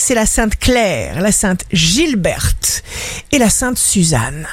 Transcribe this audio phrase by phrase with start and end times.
[0.00, 2.82] c'est la sainte Claire, la sainte Gilberte
[3.32, 4.46] et la sainte Suzanne.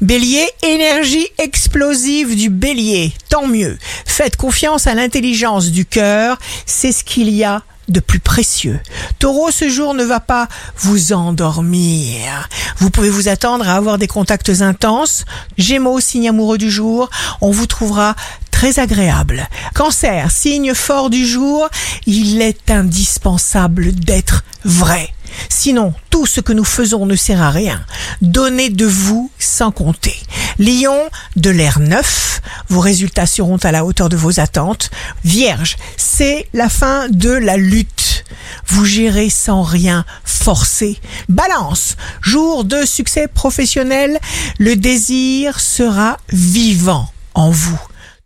[0.00, 3.12] Bélier, énergie explosive du bélier.
[3.28, 3.78] Tant mieux.
[4.06, 6.38] Faites confiance à l'intelligence du cœur.
[6.64, 8.80] C'est ce qu'il y a de plus précieux.
[9.18, 10.48] Taureau, ce jour ne va pas
[10.78, 12.48] vous endormir.
[12.78, 15.26] Vous pouvez vous attendre à avoir des contacts intenses.
[15.58, 17.10] Gémeaux, signe amoureux du jour,
[17.42, 18.16] on vous trouvera
[18.64, 19.46] très agréable.
[19.74, 21.68] Cancer, signe fort du jour,
[22.06, 25.10] il est indispensable d'être vrai.
[25.50, 27.84] Sinon, tout ce que nous faisons ne sert à rien.
[28.22, 30.16] Donnez de vous sans compter.
[30.58, 30.98] Lion,
[31.36, 34.90] de l'air neuf, vos résultats seront à la hauteur de vos attentes.
[35.26, 38.24] Vierge, c'est la fin de la lutte.
[38.66, 40.98] Vous gérez sans rien forcer.
[41.28, 44.18] Balance, jour de succès professionnel,
[44.58, 47.78] le désir sera vivant en vous.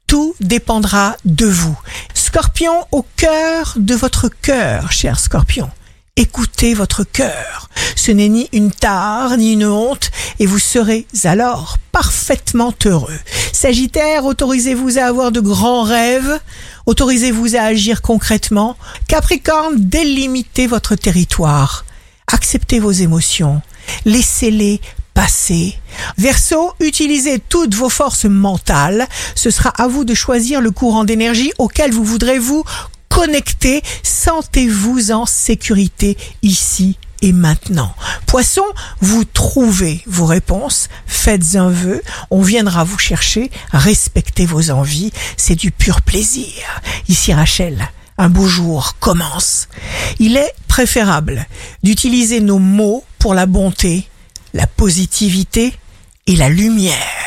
[0.09, 1.79] Tout dépendra de vous.
[2.15, 5.71] Scorpion au cœur de votre cœur, cher Scorpion.
[6.17, 7.69] Écoutez votre cœur.
[7.95, 13.19] Ce n'est ni une tare, ni une honte, et vous serez alors parfaitement heureux.
[13.53, 16.41] Sagittaire, autorisez-vous à avoir de grands rêves,
[16.87, 18.79] autorisez-vous à agir concrètement.
[19.09, 21.85] Capricorne, délimitez votre territoire.
[22.33, 23.61] Acceptez vos émotions.
[24.07, 24.81] Laissez-les
[26.17, 29.07] Verseau, utilisez toutes vos forces mentales.
[29.35, 32.65] Ce sera à vous de choisir le courant d'énergie auquel vous voudrez vous
[33.09, 33.83] connecter.
[34.03, 37.95] Sentez-vous en sécurité ici et maintenant.
[38.27, 38.65] Poisson,
[39.01, 45.57] vous trouvez vos réponses, faites un vœu, on viendra vous chercher, respectez vos envies, c'est
[45.57, 46.53] du pur plaisir.
[47.09, 49.69] Ici Rachel, un beau jour commence.
[50.21, 51.47] Il est préférable
[51.83, 54.09] d'utiliser nos mots pour la bonté,
[54.55, 55.73] la positivité
[56.27, 57.18] et la lumière.